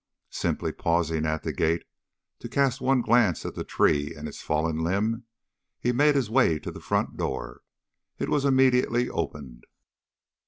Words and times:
Simply 0.31 0.71
pausing 0.71 1.27
at 1.27 1.43
the 1.43 1.53
gate 1.53 1.83
to 2.39 2.49
cast 2.49 2.81
one 2.81 3.03
glance 3.03 3.45
at 3.45 3.53
the 3.53 3.63
tree 3.63 4.15
and 4.17 4.27
its 4.27 4.41
fallen 4.41 4.79
limb, 4.79 5.25
he 5.77 5.91
made 5.91 6.15
his 6.15 6.27
way 6.27 6.57
to 6.57 6.71
the 6.71 6.81
front 6.81 7.17
door. 7.17 7.61
It 8.17 8.27
was 8.27 8.43
immediately 8.43 9.11
opened. 9.11 9.65